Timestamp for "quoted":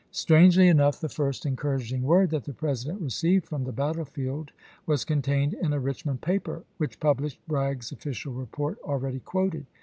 9.25-9.65